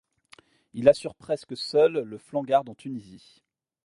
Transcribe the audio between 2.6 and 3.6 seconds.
en Tunisie.